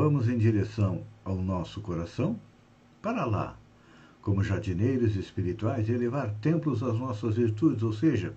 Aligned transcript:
vamos 0.00 0.28
em 0.28 0.38
direção 0.38 1.02
ao 1.24 1.34
nosso 1.34 1.80
coração? 1.80 2.38
Para 3.02 3.24
lá, 3.24 3.58
como 4.22 4.44
jardineiros 4.44 5.16
espirituais, 5.16 5.88
elevar 5.88 6.32
templos 6.34 6.84
às 6.84 6.96
nossas 6.96 7.34
virtudes, 7.34 7.82
ou 7.82 7.92
seja, 7.92 8.32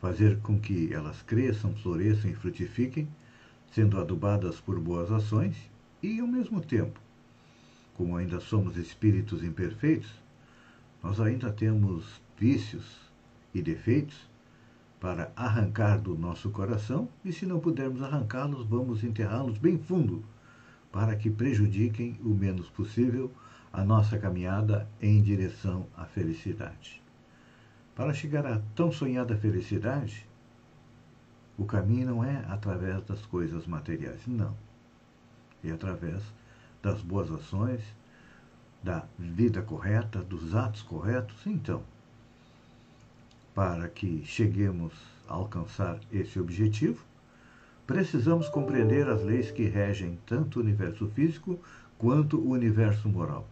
fazer 0.00 0.38
com 0.38 0.58
que 0.58 0.90
elas 0.94 1.20
cresçam, 1.20 1.74
floresçam 1.74 2.30
e 2.30 2.34
frutifiquem, 2.34 3.06
sendo 3.70 4.00
adubadas 4.00 4.58
por 4.58 4.80
boas 4.80 5.12
ações 5.12 5.54
e, 6.02 6.20
ao 6.20 6.26
mesmo 6.26 6.62
tempo, 6.62 6.98
como 7.92 8.16
ainda 8.16 8.40
somos 8.40 8.78
espíritos 8.78 9.44
imperfeitos, 9.44 10.10
nós 11.02 11.20
ainda 11.20 11.52
temos 11.52 12.18
vícios 12.38 12.96
e 13.52 13.60
defeitos 13.60 14.26
para 14.98 15.30
arrancar 15.36 16.00
do 16.00 16.16
nosso 16.16 16.48
coração 16.48 17.10
e, 17.22 17.30
se 17.30 17.44
não 17.44 17.60
pudermos 17.60 18.02
arrancá-los, 18.02 18.66
vamos 18.66 19.04
enterrá-los 19.04 19.58
bem 19.58 19.76
fundo 19.76 20.24
para 20.96 21.14
que 21.14 21.28
prejudiquem 21.28 22.18
o 22.24 22.30
menos 22.30 22.70
possível 22.70 23.30
a 23.70 23.84
nossa 23.84 24.16
caminhada 24.16 24.88
em 24.98 25.20
direção 25.20 25.86
à 25.94 26.06
felicidade. 26.06 27.02
Para 27.94 28.14
chegar 28.14 28.46
à 28.46 28.62
tão 28.74 28.90
sonhada 28.90 29.36
felicidade, 29.36 30.26
o 31.58 31.66
caminho 31.66 32.06
não 32.06 32.24
é 32.24 32.42
através 32.48 33.04
das 33.04 33.26
coisas 33.26 33.66
materiais, 33.66 34.26
não. 34.26 34.56
É 35.62 35.70
através 35.70 36.22
das 36.82 37.02
boas 37.02 37.30
ações, 37.30 37.82
da 38.82 39.04
vida 39.18 39.60
correta, 39.60 40.22
dos 40.22 40.54
atos 40.54 40.80
corretos. 40.80 41.46
Então, 41.46 41.82
para 43.54 43.86
que 43.90 44.24
cheguemos 44.24 44.94
a 45.28 45.34
alcançar 45.34 46.00
esse 46.10 46.40
objetivo, 46.40 47.04
precisamos 47.86 48.48
compreender 48.48 49.08
as 49.08 49.22
leis 49.22 49.50
que 49.50 49.64
regem 49.64 50.18
tanto 50.26 50.58
o 50.58 50.62
universo 50.62 51.06
físico 51.08 51.58
quanto 51.98 52.38
o 52.38 52.50
universo 52.50 53.08
moral. 53.08 53.48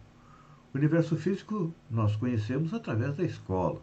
O 0.73 0.77
universo 0.77 1.15
físico 1.15 1.73
nós 1.89 2.15
conhecemos 2.15 2.73
através 2.73 3.15
da 3.15 3.23
escola, 3.23 3.81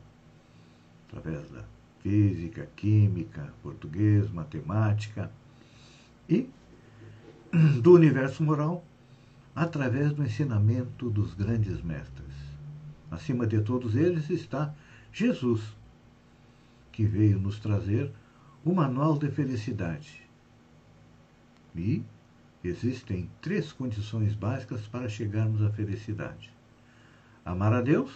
através 1.08 1.50
da 1.50 1.64
física, 2.00 2.68
química, 2.76 3.52
português, 3.62 4.30
matemática 4.30 5.30
e 6.28 6.48
do 7.80 7.94
universo 7.94 8.42
moral 8.42 8.84
através 9.54 10.12
do 10.12 10.22
ensinamento 10.22 11.10
dos 11.10 11.34
grandes 11.34 11.80
mestres. 11.82 12.34
Acima 13.10 13.46
de 13.46 13.60
todos 13.60 13.94
eles 13.94 14.30
está 14.30 14.74
Jesus, 15.12 15.60
que 16.90 17.04
veio 17.04 17.38
nos 17.38 17.58
trazer 17.58 18.10
o 18.64 18.74
manual 18.74 19.18
de 19.18 19.30
felicidade. 19.30 20.21
E 21.74 22.04
existem 22.62 23.30
três 23.40 23.72
condições 23.72 24.34
básicas 24.34 24.86
para 24.86 25.08
chegarmos 25.08 25.62
à 25.62 25.70
felicidade 25.70 26.52
Amar 27.44 27.72
a 27.72 27.80
Deus, 27.80 28.12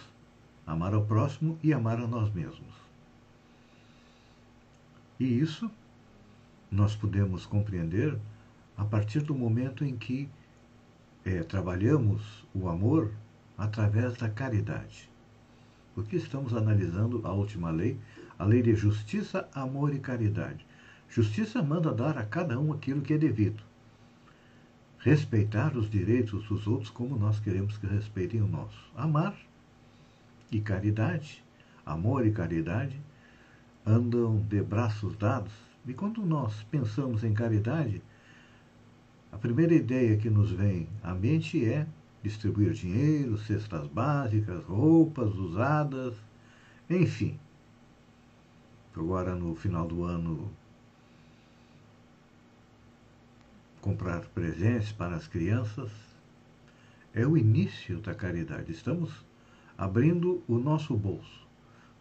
amar 0.65 0.93
ao 0.93 1.05
próximo 1.05 1.59
e 1.61 1.73
amar 1.73 1.99
a 1.99 2.07
nós 2.07 2.33
mesmos. 2.33 2.73
E 5.19 5.39
isso 5.39 5.69
nós 6.71 6.95
podemos 6.95 7.45
compreender 7.45 8.17
a 8.77 8.85
partir 8.85 9.21
do 9.21 9.35
momento 9.35 9.83
em 9.83 9.97
que 9.97 10.29
é, 11.25 11.43
trabalhamos 11.43 12.45
o 12.53 12.69
amor 12.69 13.11
através 13.57 14.13
da 14.15 14.29
caridade. 14.29 15.09
Porque 15.93 16.15
estamos 16.15 16.53
analisando 16.53 17.19
a 17.25 17.33
última 17.33 17.69
lei, 17.69 17.99
a 18.37 18.45
lei 18.45 18.61
de 18.61 18.75
justiça, 18.75 19.49
amor 19.53 19.93
e 19.93 19.99
caridade. 19.99 20.65
Justiça 21.09 21.61
manda 21.63 21.93
dar 21.93 22.17
a 22.17 22.25
cada 22.25 22.59
um 22.59 22.73
aquilo 22.73 23.01
que 23.01 23.13
é 23.13 23.17
devido 23.17 23.63
respeitar 24.99 25.77
os 25.77 25.89
direitos 25.89 26.47
dos 26.47 26.67
outros 26.67 26.89
como 26.89 27.17
nós 27.17 27.39
queremos 27.39 27.77
que 27.77 27.87
respeitem 27.87 28.41
o 28.41 28.47
nosso. 28.47 28.77
Amar 28.95 29.37
e 30.51 30.59
caridade, 30.59 31.43
amor 31.85 32.25
e 32.25 32.31
caridade 32.31 32.99
andam 33.85 34.37
de 34.49 34.61
braços 34.61 35.15
dados. 35.15 35.53
E 35.85 35.93
quando 35.93 36.25
nós 36.25 36.63
pensamos 36.63 37.23
em 37.23 37.33
caridade, 37.33 38.01
a 39.31 39.37
primeira 39.37 39.73
ideia 39.73 40.17
que 40.17 40.29
nos 40.29 40.51
vem 40.51 40.89
à 41.01 41.13
mente 41.13 41.63
é 41.63 41.87
distribuir 42.21 42.73
dinheiro, 42.73 43.37
cestas 43.37 43.87
básicas, 43.87 44.61
roupas 44.65 45.33
usadas, 45.35 46.15
enfim. 46.89 47.39
Agora, 48.93 49.35
no 49.35 49.55
final 49.55 49.87
do 49.87 50.03
ano, 50.03 50.51
comprar 53.87 54.19
presentes 54.35 54.91
para 54.91 55.15
as 55.15 55.29
crianças 55.29 55.89
é 57.13 57.25
o 57.25 57.37
início 57.37 57.99
da 58.01 58.13
caridade. 58.13 58.69
Estamos 58.69 59.25
abrindo 59.77 60.43
o 60.45 60.57
nosso 60.59 60.93
bolso, 60.93 61.47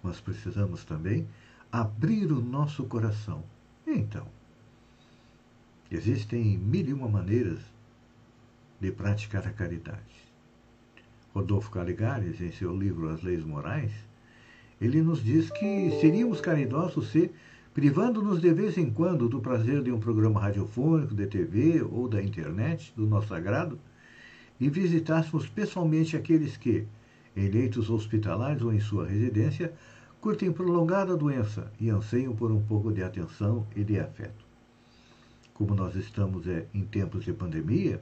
mas 0.03 0.21
precisamos 0.21 0.85
também 0.85 1.29
abrir 1.71 2.33
o 2.33 2.41
nosso 2.41 2.83
coração. 2.87 3.45
Então, 3.87 4.27
existem 5.89 6.59
mil 6.59 6.89
e 6.89 6.93
uma 6.93 7.07
maneiras 7.07 7.61
de 8.81 8.91
praticar 8.91 9.47
a 9.47 9.53
caridade. 9.53 10.27
Rodolfo 11.33 11.71
Caligares, 11.71 12.41
em 12.41 12.51
seu 12.51 12.77
livro 12.77 13.11
As 13.11 13.23
Leis 13.23 13.45
Morais, 13.45 13.93
ele 14.81 15.03
nos 15.03 15.23
diz 15.23 15.53
que 15.53 16.01
seríamos 16.01 16.41
caridosos 16.41 17.13
se 17.13 17.31
privando-nos 17.77 18.41
de 18.41 18.55
vez 18.55 18.79
em 18.79 18.91
quando 18.91 19.29
do 19.29 19.39
prazer 19.39 19.83
de 19.83 19.93
um 19.93 20.01
programa 20.01 20.41
radiofônico, 20.41 21.15
de 21.15 21.27
TV 21.27 21.83
ou 21.83 22.09
da 22.09 22.23
internet, 22.23 22.91
do 22.97 23.07
nosso 23.07 23.35
agrado, 23.35 23.79
e 24.59 24.71
visitássemos 24.71 25.47
pessoalmente 25.47 26.17
aqueles 26.17 26.57
que, 26.57 26.87
em 27.37 27.49
leitos 27.51 27.91
hospitalares 27.91 28.63
ou 28.63 28.73
em 28.73 28.81
sua 28.81 29.07
residência, 29.07 29.75
curtem 30.23 30.51
prolongada 30.51 31.15
doença 31.19 31.71
e 31.79 31.91
anseiam 31.91 32.35
por 32.35 32.51
um 32.51 32.63
pouco 32.63 32.91
de 32.91 33.03
atenção 33.03 33.67
e 33.77 33.85
de 33.85 34.01
afeto. 34.01 34.43
Como 35.53 35.75
nós 35.75 35.95
estamos 35.97 36.49
é, 36.49 36.65
em 36.73 36.83
tempos 36.83 37.27
de 37.27 37.35
pandemia, 37.35 38.01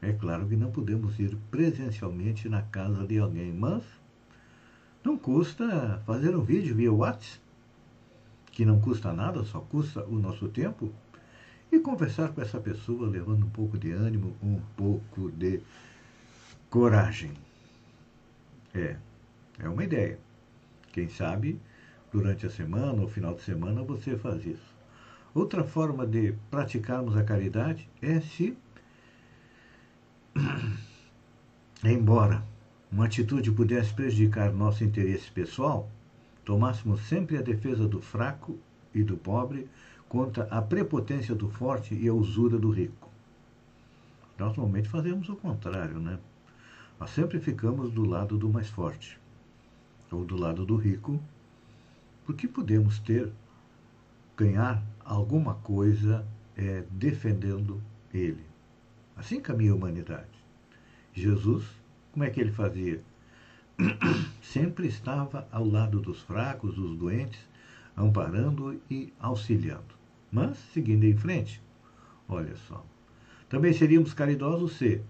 é 0.00 0.14
claro 0.14 0.46
que 0.46 0.56
não 0.56 0.70
podemos 0.70 1.20
ir 1.20 1.36
presencialmente 1.50 2.48
na 2.48 2.62
casa 2.62 3.06
de 3.06 3.18
alguém, 3.18 3.52
mas 3.52 3.82
não 5.04 5.18
custa 5.18 6.02
fazer 6.06 6.34
um 6.34 6.42
vídeo 6.42 6.74
via 6.74 6.90
WhatsApp 6.90 7.41
que 8.52 8.64
não 8.64 8.78
custa 8.78 9.12
nada, 9.12 9.42
só 9.44 9.60
custa 9.60 10.04
o 10.04 10.18
nosso 10.18 10.46
tempo, 10.48 10.92
e 11.72 11.80
conversar 11.80 12.28
com 12.32 12.42
essa 12.42 12.60
pessoa 12.60 13.08
levando 13.08 13.46
um 13.46 13.50
pouco 13.50 13.78
de 13.78 13.90
ânimo, 13.90 14.36
um 14.42 14.60
pouco 14.76 15.30
de 15.32 15.60
coragem. 16.68 17.32
É, 18.74 18.96
é 19.58 19.68
uma 19.68 19.82
ideia. 19.82 20.18
Quem 20.92 21.08
sabe, 21.08 21.58
durante 22.12 22.44
a 22.44 22.50
semana 22.50 23.00
ou 23.00 23.08
final 23.08 23.34
de 23.34 23.42
semana, 23.42 23.82
você 23.82 24.16
faz 24.18 24.44
isso. 24.44 24.72
Outra 25.34 25.64
forma 25.64 26.06
de 26.06 26.34
praticarmos 26.50 27.16
a 27.16 27.24
caridade 27.24 27.88
é 28.02 28.20
se, 28.20 28.54
embora 31.82 32.44
uma 32.90 33.06
atitude 33.06 33.50
pudesse 33.50 33.94
prejudicar 33.94 34.52
nosso 34.52 34.84
interesse 34.84 35.30
pessoal, 35.30 35.88
tomássemos 36.44 37.00
sempre 37.02 37.36
a 37.36 37.42
defesa 37.42 37.86
do 37.86 38.00
fraco 38.00 38.58
e 38.94 39.02
do 39.02 39.16
pobre 39.16 39.68
contra 40.08 40.44
a 40.44 40.60
prepotência 40.60 41.34
do 41.34 41.48
forte 41.48 41.94
e 41.94 42.08
a 42.08 42.12
usura 42.12 42.58
do 42.58 42.70
rico. 42.70 43.10
Nós 44.38 44.56
normalmente 44.56 44.88
fazemos 44.88 45.28
o 45.28 45.36
contrário, 45.36 45.98
né? 45.98 46.18
Nós 46.98 47.10
sempre 47.10 47.40
ficamos 47.40 47.90
do 47.90 48.04
lado 48.04 48.36
do 48.36 48.48
mais 48.48 48.68
forte 48.68 49.18
ou 50.10 50.24
do 50.24 50.36
lado 50.36 50.66
do 50.66 50.76
rico, 50.76 51.20
porque 52.26 52.46
podemos 52.46 52.98
ter, 52.98 53.32
ganhar 54.36 54.82
alguma 55.04 55.54
coisa 55.54 56.26
é, 56.56 56.84
defendendo 56.90 57.82
ele. 58.12 58.44
Assim 59.16 59.40
caminha 59.40 59.72
a 59.72 59.74
humanidade. 59.74 60.28
Jesus, 61.14 61.64
como 62.12 62.24
é 62.24 62.30
que 62.30 62.40
ele 62.40 62.52
fazia? 62.52 63.02
Sempre 64.42 64.86
estava 64.86 65.48
ao 65.50 65.66
lado 65.66 66.00
dos 66.00 66.20
fracos, 66.22 66.74
dos 66.74 66.96
doentes, 66.96 67.40
amparando 67.96 68.80
e 68.90 69.12
auxiliando. 69.20 69.94
Mas, 70.30 70.56
seguindo 70.72 71.04
em 71.04 71.16
frente, 71.16 71.62
olha 72.28 72.56
só, 72.68 72.84
Também 73.48 73.74
seríamos 73.74 74.14
caridosos 74.14 74.78
se, 74.78 75.02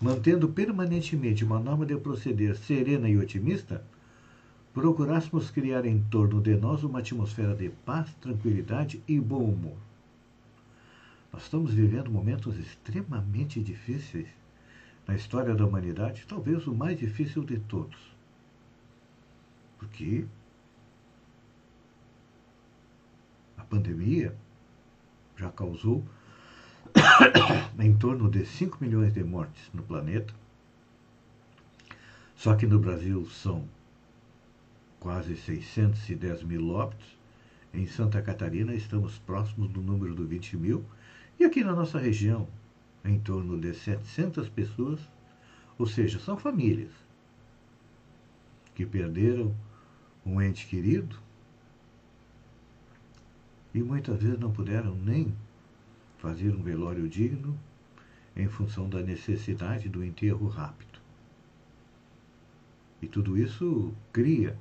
mantendo 0.00 0.48
permanentemente 0.48 1.44
uma 1.44 1.58
norma 1.58 1.84
de 1.84 1.96
proceder 1.96 2.56
serena 2.56 3.08
e 3.08 3.18
otimista, 3.18 3.84
procurássemos 4.72 5.50
criar 5.50 5.84
em 5.84 6.00
torno 6.04 6.40
de 6.40 6.54
nós 6.54 6.84
uma 6.84 7.00
atmosfera 7.00 7.56
de 7.56 7.70
paz, 7.84 8.08
tranquilidade 8.20 9.02
e 9.08 9.18
bom 9.18 9.42
humor. 9.42 9.76
Nós 11.32 11.42
estamos 11.42 11.74
vivendo 11.74 12.08
momentos 12.08 12.56
extremamente 12.56 13.60
difíceis 13.60 14.28
na 15.08 15.14
história 15.14 15.54
da 15.54 15.64
humanidade, 15.64 16.26
talvez 16.28 16.66
o 16.66 16.74
mais 16.74 16.98
difícil 16.98 17.42
de 17.42 17.58
todos. 17.60 17.98
Porque 19.78 20.26
a 23.56 23.64
pandemia 23.64 24.36
já 25.34 25.50
causou 25.50 26.04
em 27.80 27.96
torno 27.96 28.30
de 28.30 28.44
5 28.44 28.76
milhões 28.84 29.14
de 29.14 29.24
mortes 29.24 29.70
no 29.72 29.82
planeta. 29.82 30.34
Só 32.36 32.54
que 32.54 32.66
no 32.66 32.78
Brasil 32.78 33.24
são 33.30 33.66
quase 35.00 35.36
610 35.36 36.42
mil 36.42 36.68
óbitos. 36.68 37.16
Em 37.72 37.86
Santa 37.86 38.20
Catarina 38.20 38.74
estamos 38.74 39.18
próximos 39.20 39.70
do 39.70 39.80
número 39.80 40.14
do 40.14 40.26
20 40.26 40.56
mil. 40.58 40.84
E 41.40 41.44
aqui 41.44 41.64
na 41.64 41.72
nossa 41.72 41.98
região, 41.98 42.46
em 43.08 43.18
torno 43.18 43.58
de 43.58 43.74
700 43.74 44.48
pessoas, 44.50 45.00
ou 45.78 45.86
seja, 45.86 46.18
são 46.18 46.36
famílias 46.36 46.92
que 48.74 48.84
perderam 48.84 49.54
um 50.24 50.40
ente 50.40 50.66
querido 50.66 51.16
e 53.72 53.82
muitas 53.82 54.22
vezes 54.22 54.38
não 54.38 54.52
puderam 54.52 54.94
nem 54.94 55.34
fazer 56.18 56.50
um 56.50 56.62
velório 56.62 57.08
digno 57.08 57.58
em 58.36 58.46
função 58.46 58.88
da 58.88 59.00
necessidade 59.00 59.88
do 59.88 60.04
enterro 60.04 60.46
rápido. 60.48 60.98
E 63.00 63.06
tudo 63.06 63.38
isso 63.38 63.92
cria 64.12 64.58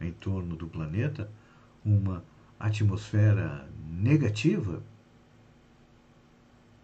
em 0.00 0.12
torno 0.12 0.56
do 0.56 0.66
planeta 0.66 1.30
uma 1.84 2.22
atmosfera 2.58 3.68
negativa. 3.88 4.82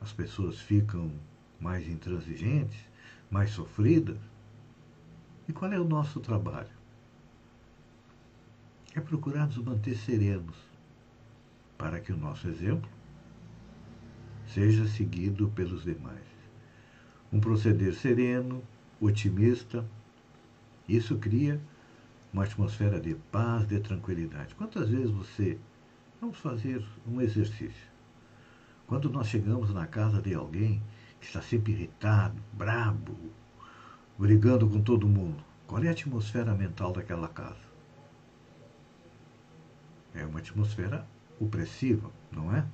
As 0.00 0.12
pessoas 0.12 0.58
ficam 0.60 1.12
mais 1.60 1.86
intransigentes, 1.86 2.80
mais 3.30 3.50
sofridas. 3.50 4.18
E 5.48 5.52
qual 5.52 5.72
é 5.72 5.78
o 5.78 5.84
nosso 5.84 6.20
trabalho? 6.20 6.70
É 8.94 9.00
procurar 9.00 9.46
nos 9.46 9.58
manter 9.58 9.96
serenos, 9.96 10.56
para 11.76 12.00
que 12.00 12.12
o 12.12 12.16
nosso 12.16 12.48
exemplo 12.48 12.90
seja 14.46 14.86
seguido 14.88 15.48
pelos 15.50 15.84
demais. 15.84 16.18
Um 17.32 17.40
proceder 17.40 17.94
sereno, 17.94 18.62
otimista, 19.00 19.86
isso 20.88 21.16
cria 21.18 21.60
uma 22.32 22.44
atmosfera 22.44 23.00
de 23.00 23.14
paz, 23.30 23.66
de 23.66 23.78
tranquilidade. 23.80 24.54
Quantas 24.54 24.88
vezes 24.88 25.10
você. 25.10 25.58
Vamos 26.20 26.38
fazer 26.38 26.84
um 27.06 27.20
exercício. 27.20 27.89
Quando 28.90 29.08
nós 29.08 29.28
chegamos 29.28 29.72
na 29.72 29.86
casa 29.86 30.20
de 30.20 30.34
alguém 30.34 30.82
que 31.20 31.26
está 31.26 31.40
sempre 31.40 31.70
irritado, 31.70 32.34
brabo, 32.52 33.14
brigando 34.18 34.68
com 34.68 34.82
todo 34.82 35.06
mundo, 35.06 35.44
qual 35.64 35.80
é 35.84 35.86
a 35.86 35.92
atmosfera 35.92 36.52
mental 36.56 36.92
daquela 36.92 37.28
casa? 37.28 37.70
É 40.12 40.26
uma 40.26 40.40
atmosfera 40.40 41.06
opressiva, 41.38 42.10
não 42.32 42.52
é? 42.52 42.66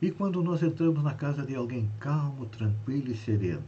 E 0.00 0.10
quando 0.10 0.42
nós 0.42 0.62
entramos 0.62 1.04
na 1.04 1.12
casa 1.12 1.44
de 1.44 1.54
alguém 1.54 1.92
calmo, 2.00 2.46
tranquilo 2.46 3.10
e 3.10 3.14
sereno? 3.14 3.64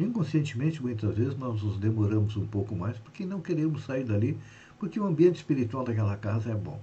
Inconscientemente, 0.00 0.80
muitas 0.80 1.18
vezes, 1.18 1.36
nós 1.36 1.62
nos 1.62 1.78
demoramos 1.78 2.34
um 2.34 2.46
pouco 2.46 2.74
mais 2.74 2.96
porque 2.96 3.26
não 3.26 3.42
queremos 3.42 3.84
sair 3.84 4.04
dali, 4.04 4.38
porque 4.78 4.98
o 4.98 5.04
ambiente 5.04 5.36
espiritual 5.36 5.84
daquela 5.84 6.16
casa 6.16 6.50
é 6.50 6.54
bom. 6.54 6.80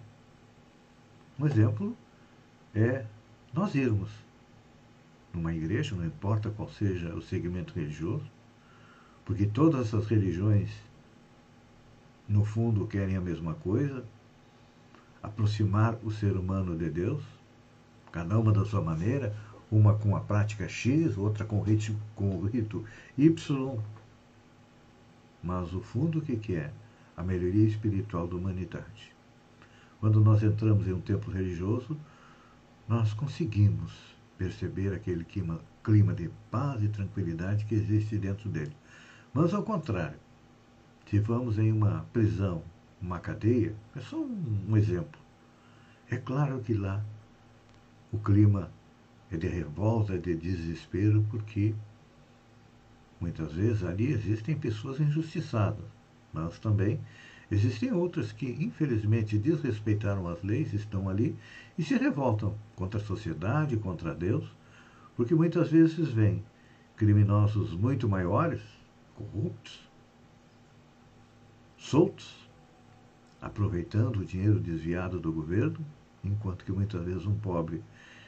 Um 1.40 1.48
exemplo 1.48 1.98
é 2.76 3.04
nós 3.56 3.74
irmos 3.74 4.10
numa 5.34 5.54
igreja, 5.54 5.96
não 5.96 6.06
importa 6.06 6.50
qual 6.50 6.70
seja 6.70 7.16
o 7.16 7.22
segmento 7.22 7.74
religioso, 7.74 8.26
porque 9.24 9.46
todas 9.46 9.88
essas 9.88 10.08
religiões, 10.08 10.70
no 12.28 12.44
fundo, 12.44 12.86
querem 12.86 13.16
a 13.16 13.22
mesma 13.22 13.54
coisa, 13.54 14.04
aproximar 15.24 15.98
o 16.04 16.12
ser 16.12 16.36
humano 16.36 16.78
de 16.78 16.90
Deus, 16.90 17.24
cada 18.12 18.38
uma 18.38 18.52
da 18.52 18.66
sua 18.66 18.82
maneira, 18.82 19.34
uma 19.72 19.96
com 19.96 20.18
a 20.18 20.20
prática 20.20 20.68
X, 20.68 21.18
outra 21.18 21.46
com 21.46 21.60
o 21.60 21.64
rito, 21.64 21.96
com 22.14 22.36
o 22.36 22.46
rito 22.46 22.84
Y. 23.18 23.80
Mas 25.42 25.74
o 25.74 25.80
fundo 25.80 26.20
o 26.20 26.22
que, 26.22 26.36
que 26.36 26.56
é? 26.56 26.72
A 27.16 27.24
melhoria 27.24 27.68
espiritual 27.68 28.28
da 28.28 28.36
humanidade. 28.36 29.14
Quando 30.02 30.20
nós 30.20 30.44
entramos 30.44 30.88
em 30.88 30.94
um 30.94 31.00
templo 31.00 31.32
religioso, 31.32 31.98
nós 32.88 33.14
conseguimos 33.14 33.92
perceber 34.38 34.94
aquele 34.94 35.24
clima, 35.24 35.60
clima 35.84 36.14
de 36.14 36.30
paz 36.52 36.84
e 36.84 36.90
tranquilidade 36.90 37.66
que 37.66 37.76
existe 37.76 38.18
dentro 38.18 38.50
dele. 38.50 38.76
Mas 39.34 39.54
ao 39.54 39.64
contrário, 39.64 40.20
se 41.10 41.20
vamos 41.20 41.58
em 41.58 41.72
uma 41.72 42.06
prisão 42.14 42.64
uma 43.02 43.20
cadeia, 43.20 43.76
é 43.96 44.00
só 44.00 44.18
um, 44.18 44.66
um 44.70 44.78
exemplo. 44.78 45.20
É 46.10 46.18
claro 46.18 46.60
que 46.62 46.74
lá 46.74 47.04
o 48.12 48.18
clima 48.18 48.72
é 49.32 49.38
de 49.38 49.48
revolta, 49.48 50.18
de 50.18 50.36
desespero, 50.36 51.26
porque 51.30 51.74
muitas 53.20 53.54
vezes 53.54 53.84
ali 53.84 54.12
existem 54.12 54.58
pessoas 54.58 55.00
injustiçadas, 55.00 55.86
mas 56.34 56.58
também 56.60 57.00
existem 57.52 57.92
outras 57.92 58.32
que, 58.32 58.48
infelizmente, 58.48 59.38
desrespeitaram 59.38 60.28
as 60.28 60.42
leis, 60.44 60.74
estão 60.74 61.10
ali 61.10 61.36
e 61.78 61.84
se 61.84 61.96
revoltam 61.98 62.56
contra 62.76 63.00
a 63.00 63.04
sociedade, 63.04 63.78
contra 63.78 64.14
Deus, 64.14 64.46
porque 65.16 65.36
muitas 65.36 65.70
vezes 65.70 66.10
vêm 66.10 66.44
criminosos 66.96 67.74
muito 67.74 68.08
maiores, 68.08 68.62
corruptos, 69.16 69.90
soltos, 71.78 72.50
aproveitando 73.42 74.18
o 74.18 74.26
dinheiro 74.26 74.60
desviado 74.60 75.20
do 75.20 75.32
governo, 75.32 75.86
enquanto 76.24 76.66
que 76.66 76.72
muitas 76.72 77.04
vezes 77.04 77.26
um 77.26 77.36
pobre 77.36 77.84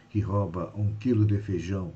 que 0.10 0.20
rouba 0.20 0.72
um 0.76 0.94
quilo 0.96 1.26
de 1.26 1.40
feijão 1.40 1.92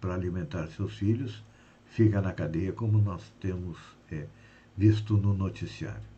para 0.00 0.14
alimentar 0.14 0.66
seus 0.68 0.96
filhos 0.96 1.44
fica 1.86 2.20
na 2.20 2.32
cadeia, 2.32 2.72
como 2.72 2.98
nós 2.98 3.32
temos 3.40 3.78
é, 4.10 4.26
visto 4.76 5.16
no 5.16 5.32
noticiário. 5.32 6.13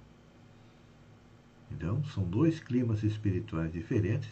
Então, 1.70 2.04
são 2.04 2.25
dois 2.25 2.61
climas 2.61 3.02
espirituais 3.02 3.73
diferentes, 3.73 4.30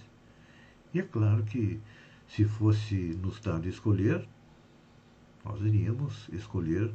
e 0.92 1.00
é 1.00 1.02
claro 1.02 1.42
que 1.44 1.80
se 2.28 2.44
fosse 2.44 2.94
nos 2.94 3.40
dado 3.40 3.68
escolher, 3.68 4.26
nós 5.44 5.60
iríamos 5.60 6.28
escolher 6.32 6.92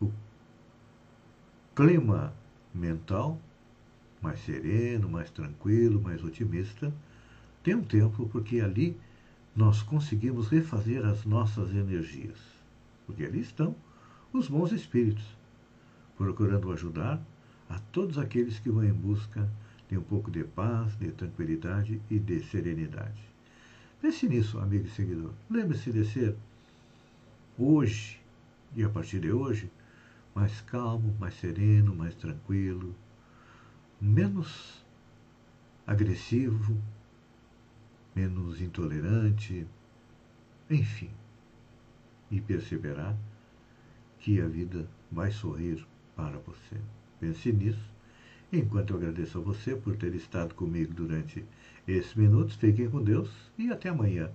o 0.00 0.10
clima 1.74 2.32
mental 2.74 3.38
mais 4.20 4.40
sereno, 4.40 5.08
mais 5.08 5.30
tranquilo, 5.30 6.00
mais 6.00 6.24
otimista, 6.24 6.92
tem 7.62 7.74
um 7.74 7.84
templo 7.84 8.28
porque 8.28 8.60
ali 8.60 8.98
nós 9.54 9.82
conseguimos 9.82 10.48
refazer 10.48 11.04
as 11.04 11.24
nossas 11.24 11.70
energias. 11.70 12.38
Porque 13.06 13.24
ali 13.24 13.40
estão 13.40 13.74
os 14.32 14.48
bons 14.48 14.72
espíritos, 14.72 15.24
procurando 16.16 16.72
ajudar 16.72 17.20
a 17.68 17.78
todos 17.92 18.18
aqueles 18.18 18.58
que 18.58 18.70
vão 18.70 18.84
em 18.84 18.92
busca 18.92 19.48
de 19.88 19.96
um 19.96 20.02
pouco 20.02 20.30
de 20.30 20.44
paz, 20.44 20.96
de 20.96 21.10
tranquilidade 21.12 22.00
e 22.10 22.18
de 22.18 22.42
serenidade. 22.44 23.22
Pense 24.00 24.28
nisso, 24.28 24.58
amigo 24.58 24.86
e 24.86 24.90
seguidor. 24.90 25.32
Lembre-se 25.50 25.90
de 25.90 26.04
ser 26.04 26.36
hoje 27.58 28.20
e 28.74 28.82
a 28.82 28.88
partir 28.88 29.20
de 29.20 29.32
hoje 29.32 29.70
mais 30.34 30.60
calmo, 30.60 31.16
mais 31.18 31.34
sereno, 31.34 31.94
mais 31.94 32.14
tranquilo, 32.14 32.94
menos 34.00 34.84
agressivo, 35.86 36.76
menos 38.14 38.60
intolerante, 38.60 39.66
enfim. 40.68 41.10
E 42.30 42.40
perceberá 42.40 43.16
que 44.18 44.40
a 44.40 44.48
vida 44.48 44.88
vai 45.10 45.30
sorrir 45.30 45.86
para 46.14 46.38
você. 46.38 46.76
Pense 47.20 47.52
nisso. 47.52 47.95
Enquanto 48.56 48.94
eu 48.94 48.96
agradeço 48.96 49.36
a 49.36 49.40
você 49.42 49.76
por 49.76 49.96
ter 49.96 50.14
estado 50.14 50.54
comigo 50.54 50.94
durante 50.94 51.44
esses 51.86 52.14
minutos, 52.14 52.56
fiquem 52.56 52.88
com 52.88 53.02
Deus 53.02 53.28
e 53.58 53.70
até 53.70 53.90
amanhã, 53.90 54.30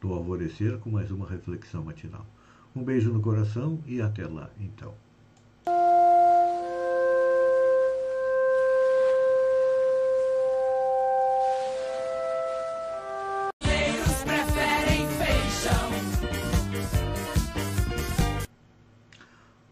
do 0.00 0.14
alvorecer, 0.14 0.78
com 0.78 0.88
mais 0.88 1.10
uma 1.10 1.28
reflexão 1.28 1.84
matinal. 1.84 2.24
Um 2.74 2.82
beijo 2.82 3.12
no 3.12 3.20
coração 3.20 3.78
e 3.86 4.00
até 4.00 4.26
lá, 4.26 4.48
então. 4.58 4.94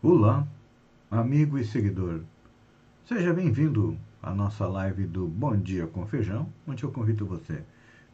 Olá, 0.02 0.46
amigo 1.10 1.56
e 1.56 1.64
seguidor. 1.64 2.20
Seja 3.06 3.34
bem-vindo 3.34 3.98
à 4.22 4.32
nossa 4.32 4.66
live 4.66 5.04
do 5.04 5.26
Bom 5.26 5.54
Dia 5.58 5.86
com 5.86 6.06
Feijão, 6.06 6.50
onde 6.66 6.84
eu 6.84 6.90
convido 6.90 7.26
você. 7.26 7.62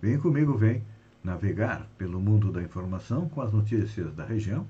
Vem 0.02 0.18
comigo, 0.18 0.58
vem 0.58 0.82
navegar 1.22 1.86
pelo 1.96 2.18
mundo 2.18 2.50
da 2.50 2.60
informação 2.60 3.28
com 3.28 3.40
as 3.40 3.52
notícias 3.52 4.12
da 4.16 4.24
região, 4.24 4.66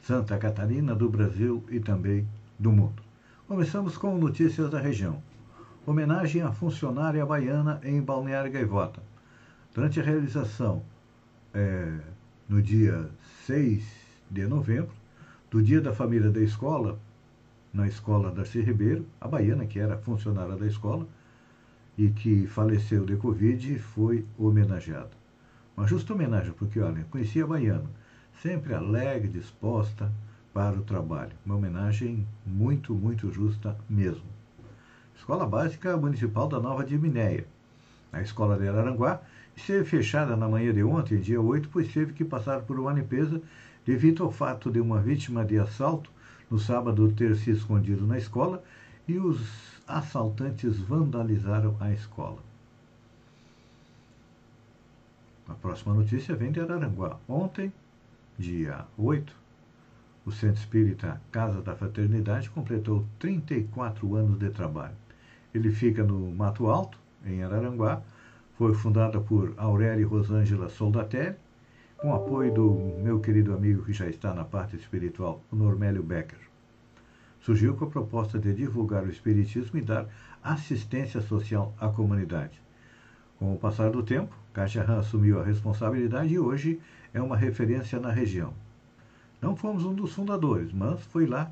Santa 0.00 0.38
Catarina, 0.38 0.94
do 0.94 1.10
Brasil 1.10 1.62
e 1.68 1.80
também 1.80 2.26
do 2.58 2.72
mundo. 2.72 3.02
Começamos 3.46 3.98
com 3.98 4.16
notícias 4.16 4.70
da 4.70 4.80
região. 4.80 5.22
Homenagem 5.86 6.40
à 6.40 6.50
funcionária 6.50 7.26
baiana 7.26 7.78
em 7.84 8.00
Balneário 8.00 8.50
Gaivota. 8.50 9.02
Durante 9.74 10.00
a 10.00 10.02
realização, 10.02 10.82
é, 11.52 11.92
no 12.48 12.62
dia 12.62 13.10
6 13.44 13.84
de 14.30 14.46
novembro, 14.46 14.94
do 15.50 15.62
Dia 15.62 15.82
da 15.82 15.92
Família 15.92 16.30
da 16.30 16.40
Escola, 16.40 16.98
na 17.72 17.86
escola 17.86 18.30
Darcy 18.30 18.60
Ribeiro, 18.60 19.06
a 19.20 19.28
baiana, 19.28 19.66
que 19.66 19.78
era 19.78 19.98
funcionária 19.98 20.56
da 20.56 20.66
escola 20.66 21.06
e 21.96 22.08
que 22.10 22.46
faleceu 22.46 23.04
de 23.04 23.16
Covid, 23.16 23.78
foi 23.78 24.24
homenageada. 24.38 25.10
Uma 25.76 25.86
justa 25.86 26.14
homenagem, 26.14 26.52
porque, 26.52 26.80
olha, 26.80 27.06
conhecia 27.10 27.44
a 27.44 27.46
baiana, 27.46 27.90
sempre 28.42 28.74
alegre, 28.74 29.28
disposta 29.28 30.10
para 30.52 30.76
o 30.76 30.82
trabalho. 30.82 31.32
Uma 31.44 31.56
homenagem 31.56 32.26
muito, 32.46 32.94
muito 32.94 33.32
justa 33.32 33.76
mesmo. 33.88 34.26
Escola 35.16 35.46
Básica 35.46 35.96
Municipal 35.96 36.48
da 36.48 36.60
Nova 36.60 36.84
de 36.84 36.96
Minéia. 36.96 37.46
A 38.12 38.22
escola 38.22 38.56
de 38.56 38.66
Araranguá 38.66 39.20
esteve 39.54 39.84
fechada 39.84 40.36
na 40.36 40.48
manhã 40.48 40.72
de 40.72 40.82
ontem, 40.82 41.20
dia 41.20 41.40
8, 41.40 41.68
pois 41.68 41.92
teve 41.92 42.12
que 42.12 42.24
passar 42.24 42.62
por 42.62 42.78
uma 42.78 42.92
limpeza 42.92 43.40
devido 43.84 44.22
ao 44.22 44.32
fato 44.32 44.70
de 44.70 44.80
uma 44.80 45.00
vítima 45.00 45.44
de 45.44 45.58
assalto 45.58 46.10
no 46.50 46.58
sábado 46.58 47.10
ter 47.12 47.36
se 47.36 47.50
escondido 47.50 48.06
na 48.06 48.18
escola 48.18 48.62
e 49.06 49.18
os 49.18 49.40
assaltantes 49.86 50.78
vandalizaram 50.78 51.76
a 51.80 51.92
escola. 51.92 52.38
A 55.48 55.54
próxima 55.54 55.94
notícia 55.94 56.36
vem 56.36 56.52
de 56.52 56.60
Araranguá. 56.60 57.18
Ontem, 57.26 57.72
dia 58.38 58.84
8, 58.98 59.32
o 60.26 60.30
Centro 60.30 60.60
Espírita 60.60 61.20
Casa 61.32 61.62
da 61.62 61.74
Fraternidade 61.74 62.50
completou 62.50 63.06
34 63.18 64.14
anos 64.14 64.38
de 64.38 64.50
trabalho. 64.50 64.94
Ele 65.54 65.70
fica 65.70 66.04
no 66.04 66.30
Mato 66.32 66.66
Alto, 66.66 66.98
em 67.24 67.42
Araranguá, 67.42 68.02
foi 68.58 68.74
fundada 68.74 69.18
por 69.20 69.54
Aurélio 69.56 70.08
Rosângela 70.08 70.68
Soldatelli, 70.68 71.36
com 71.98 72.14
apoio 72.14 72.54
do 72.54 72.70
meu 73.02 73.18
querido 73.18 73.52
amigo 73.52 73.84
que 73.84 73.92
já 73.92 74.08
está 74.08 74.32
na 74.32 74.44
parte 74.44 74.76
espiritual, 74.76 75.42
o 75.50 75.56
Normélio 75.56 76.02
Becker. 76.02 76.38
Surgiu 77.40 77.74
com 77.74 77.86
a 77.86 77.90
proposta 77.90 78.38
de 78.38 78.54
divulgar 78.54 79.02
o 79.02 79.10
Espiritismo 79.10 79.78
e 79.78 79.82
dar 79.82 80.06
assistência 80.42 81.20
social 81.20 81.74
à 81.78 81.88
comunidade. 81.88 82.62
Com 83.36 83.52
o 83.52 83.58
passar 83.58 83.90
do 83.90 84.02
tempo, 84.02 84.32
Caixa 84.52 84.84
Han 84.88 85.00
assumiu 85.00 85.40
a 85.40 85.44
responsabilidade 85.44 86.32
e 86.32 86.38
hoje 86.38 86.80
é 87.12 87.20
uma 87.20 87.36
referência 87.36 87.98
na 87.98 88.12
região. 88.12 88.54
Não 89.42 89.56
fomos 89.56 89.84
um 89.84 89.94
dos 89.94 90.12
fundadores, 90.12 90.72
mas 90.72 91.00
foi 91.06 91.26
lá 91.26 91.50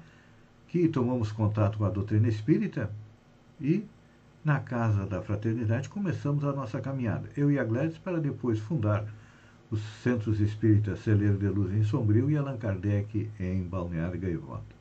que 0.69 0.89
tomamos 0.89 1.33
contato 1.33 1.79
com 1.79 1.85
a 1.85 1.91
doutrina 1.91 2.29
espírita 2.29 2.91
e, 3.61 3.85
na 4.45 4.61
Casa 4.61 5.07
da 5.07 5.21
Fraternidade, 5.21 5.89
começamos 5.89 6.45
a 6.45 6.53
nossa 6.53 6.81
caminhada. 6.81 7.29
Eu 7.37 7.51
e 7.51 7.59
a 7.59 7.65
Gladys 7.65 7.99
para 7.99 8.21
depois 8.21 8.61
fundar 8.61 9.05
os 9.71 9.81
Centros 10.03 10.41
Espíritas 10.41 11.01
Celeiro 11.01 11.37
de 11.37 11.49
Luz 11.49 11.73
em 11.73 11.83
Sombrio 11.83 12.31
e 12.31 12.37
Allan 12.37 12.57
Kardec 12.57 13.29
em 13.41 13.63
Balneário 13.65 14.21
Gaivota. 14.21 14.77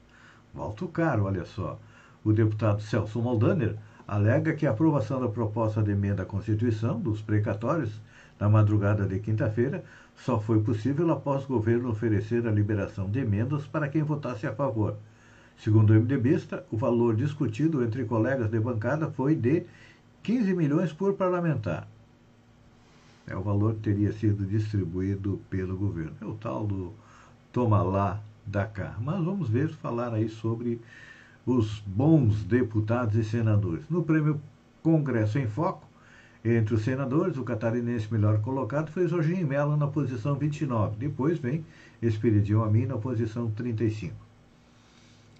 Volta 0.54 0.88
caro, 0.88 1.24
olha 1.24 1.44
só. 1.44 1.80
O 2.24 2.32
deputado 2.32 2.82
Celso 2.82 3.22
Moldaner 3.22 3.75
alega 4.08 4.54
que 4.54 4.68
a 4.68 4.72
aprovação 4.72 5.20
da 5.20 5.27
proposta 5.27 5.82
de 5.82 5.92
emenda 5.92 6.24
à 6.24 6.25
Constituição 6.25 7.00
dos 7.00 7.22
precatórios 7.22 8.00
na 8.39 8.48
madrugada 8.48 9.08
de 9.08 9.20
quinta-feira 9.20 9.84
só 10.15 10.39
foi 10.39 10.62
possível 10.62 11.12
após 11.12 11.46
o 11.46 11.48
governo 11.48 11.89
oferecer 11.89 12.48
a 12.48 12.51
liberação 12.51 13.10
de 13.10 13.20
emendas 13.20 13.65
para 13.65 13.89
quem 13.89 14.04
votasse 14.04 14.46
a 14.46 14.54
favor. 14.54 14.98
Segundo 15.58 15.92
o 15.92 15.94
MDBista, 15.94 16.63
o 16.70 16.77
valor 16.77 17.15
discutido 17.15 17.84
entre 17.84 18.06
colegas 18.06 18.50
de 18.50 18.60
bancada 18.60 19.10
foi 19.10 19.36
de 19.36 19.63
15 20.22 20.54
milhões 20.54 20.94
por 20.94 21.13
parlamentar 21.13 21.88
é 23.27 23.36
o 23.36 23.41
valor 23.41 23.75
que 23.75 23.82
teria 23.82 24.13
sido 24.13 24.46
distribuído 24.46 25.41
pelo 25.50 25.75
governo. 25.75 26.15
É 26.22 26.25
o 26.25 26.34
tal 26.36 26.65
do 26.65 26.94
toma 27.51 27.82
lá, 27.82 28.22
da 28.46 28.65
cá. 28.65 28.96
Mas 29.00 29.24
vamos 29.24 29.50
ver, 29.50 29.70
falar 29.70 30.13
aí 30.13 30.29
sobre 30.29 30.79
os 31.46 31.79
bons 31.86 32.44
deputados 32.44 33.15
e 33.15 33.24
senadores. 33.24 33.84
No 33.89 34.03
prêmio 34.03 34.39
Congresso 34.84 35.39
em 35.39 35.48
Foco, 35.48 35.88
entre 36.44 36.75
os 36.75 36.84
senadores, 36.84 37.38
o 37.38 37.44
catarinense 37.44 38.12
melhor 38.12 38.39
colocado 38.41 38.91
foi 38.91 39.08
Jorginho 39.08 39.48
Mello 39.48 39.75
na 39.75 39.88
posição 39.88 40.36
29. 40.36 40.96
Depois 40.98 41.39
vem 41.39 41.65
Espiridion 42.01 42.63
Amin 42.63 42.86
na 42.86 42.98
posição 42.98 43.50
35. 43.50 44.13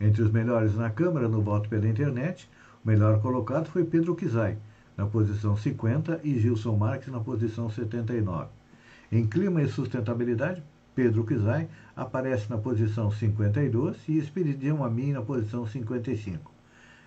Entre 0.02 0.24
os 0.24 0.32
melhores 0.32 0.76
na 0.76 0.90
Câmara, 0.90 1.28
no 1.30 1.42
voto 1.42 1.70
pela 1.70 1.88
internet, 1.88 2.50
o 2.84 2.88
melhor 2.88 3.22
colocado 3.22 3.68
foi 3.68 3.84
Pedro 3.86 4.16
Kizai, 4.16 4.58
na 4.98 5.06
posição 5.06 5.56
50 5.56 6.22
e 6.24 6.40
Gilson 6.40 6.76
Marques 6.76 7.12
na 7.12 7.20
posição 7.20 7.70
79. 7.70 8.50
Em 9.12 9.26
clima 9.26 9.62
e 9.62 9.68
sustentabilidade, 9.68 10.64
Pedro 10.96 11.26
Kizai 11.26 11.68
aparece 11.96 12.50
na 12.50 12.58
posição 12.58 13.12
52 13.12 13.98
e 14.08 14.18
Espiridião 14.18 14.84
Amin 14.84 15.12
na 15.12 15.22
posição 15.22 15.68
55. 15.68 16.52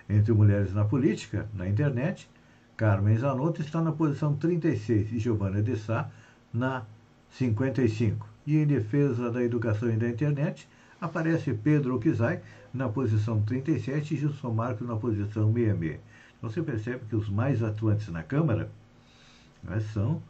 Entre 0.08 0.32
mulheres 0.32 0.72
na 0.74 0.84
política, 0.84 1.48
na 1.54 1.68
internet, 1.68 2.28
Carmen 2.76 3.16
Zanotto 3.16 3.60
está 3.60 3.82
na 3.82 3.92
posição 3.92 4.36
36 4.36 5.12
e 5.12 5.18
Giovanna 5.18 5.62
de 5.62 5.76
Sá 5.76 6.08
na 6.52 6.84
55. 7.30 8.26
E 8.46 8.56
em 8.56 8.66
defesa 8.66 9.30
da 9.30 9.42
educação 9.42 9.90
e 9.90 9.96
da 9.96 10.08
internet, 10.08 10.68
aparece 11.00 11.52
Pedro 11.52 11.98
Kizai 11.98 12.40
na 12.72 12.88
posição 12.88 13.42
37 13.42 14.14
e 14.14 14.16
Gilson 14.18 14.52
Marques 14.52 14.86
na 14.86 14.96
posição 14.96 15.52
66. 15.52 16.00
Você 16.40 16.62
percebe 16.62 17.04
que 17.08 17.16
os 17.16 17.28
mais 17.28 17.62
atuantes 17.62 18.08
na 18.08 18.22
Câmara 18.22 18.70
né, 19.62 19.80
são 19.92 20.22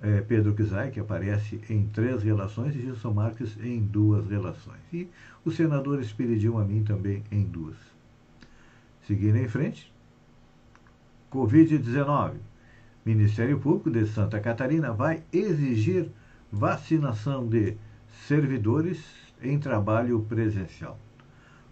é, 0.00 0.20
Pedro 0.20 0.54
Kizai, 0.54 0.90
que 0.90 1.00
aparece 1.00 1.60
em 1.68 1.86
três 1.88 2.22
relações, 2.22 2.74
e 2.74 2.80
Gilson 2.80 3.12
Marques 3.12 3.56
em 3.62 3.80
duas 3.80 4.28
relações. 4.28 4.80
E 4.92 5.08
o 5.44 5.50
senador 5.50 6.00
Espiridion 6.00 6.58
Amin 6.58 6.84
também 6.84 7.22
em 7.30 7.42
duas. 7.44 7.76
Seguindo 9.06 9.36
em 9.36 9.48
frente, 9.48 9.92
Covid-19. 11.30 12.34
Ministério 13.04 13.58
Público 13.58 13.90
de 13.90 14.06
Santa 14.06 14.38
Catarina 14.38 14.92
vai 14.92 15.24
exigir 15.32 16.08
vacinação 16.52 17.48
de 17.48 17.76
servidores 18.28 19.02
em 19.42 19.58
trabalho 19.58 20.20
presencial. 20.28 20.98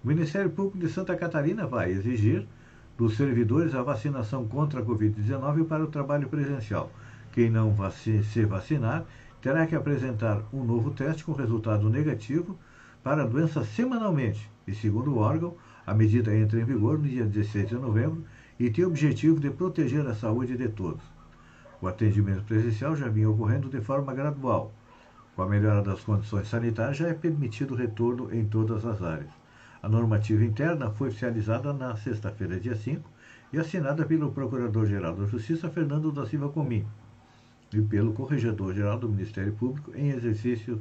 O 0.03 0.09
Ministério 0.09 0.51
Público 0.51 0.79
de 0.79 0.89
Santa 0.89 1.15
Catarina 1.15 1.67
vai 1.67 1.91
exigir 1.91 2.49
dos 3.01 3.17
servidores 3.17 3.75
a 3.75 3.83
vacinação 3.83 4.47
contra 4.47 4.81
a 4.81 4.85
Covid-19 4.85 5.67
para 5.67 5.83
o 5.83 5.87
trabalho 5.87 6.29
presencial. 6.29 6.93
Quem 7.33 7.49
não 7.49 7.73
vaci 7.73 8.23
se 8.23 8.45
vacinar 8.45 9.07
terá 9.41 9.67
que 9.67 9.75
apresentar 9.75 10.43
um 10.53 10.63
novo 10.63 10.91
teste 10.91 11.25
com 11.25 11.33
resultado 11.33 11.89
negativo 11.89 12.59
para 13.03 13.23
a 13.23 13.27
doença 13.27 13.65
semanalmente. 13.65 14.51
E, 14.67 14.75
segundo 14.75 15.15
o 15.15 15.19
órgão, 15.19 15.55
a 15.87 15.95
medida 15.95 16.37
entra 16.37 16.61
em 16.61 16.65
vigor 16.65 16.99
no 16.99 17.09
dia 17.09 17.25
16 17.25 17.71
de 17.71 17.75
novembro 17.77 18.23
e 18.59 18.69
tem 18.69 18.85
o 18.85 18.89
objetivo 18.89 19.41
de 19.41 19.49
proteger 19.49 20.07
a 20.07 20.15
saúde 20.15 20.55
de 20.55 20.69
todos. 20.69 21.03
O 21.81 21.89
atendimento 21.89 22.45
presencial 22.45 22.95
já 22.95 23.09
vinha 23.09 23.31
ocorrendo 23.31 23.71
de 23.71 23.81
forma 23.81 24.13
gradual. 24.13 24.75
Com 25.35 25.41
a 25.41 25.49
melhora 25.49 25.81
das 25.81 26.03
condições 26.03 26.49
sanitárias, 26.49 26.99
já 26.99 27.09
é 27.09 27.15
permitido 27.15 27.73
o 27.73 27.79
retorno 27.79 28.29
em 28.31 28.45
todas 28.45 28.85
as 28.85 29.01
áreas. 29.01 29.40
A 29.83 29.89
normativa 29.89 30.45
interna 30.45 30.91
foi 30.91 31.09
oficializada 31.09 31.73
na 31.73 31.97
sexta-feira, 31.97 32.61
dia 32.61 32.77
5, 32.77 33.09
e 33.53 33.59
assinada 33.59 34.05
pelo 34.05 34.31
Procurador-Geral 34.31 35.17
da 35.17 35.27
Justiça, 35.27 35.71
Fernando 35.71 36.13
da 36.13 36.27
Silva 36.27 36.51
Comim, 36.51 36.87
e 37.73 37.81
pelo 37.81 38.13
Corregedor-Geral 38.13 38.99
do 38.99 39.09
Ministério 39.09 39.53
Público, 39.55 39.93
em 39.97 40.11
exercício, 40.11 40.81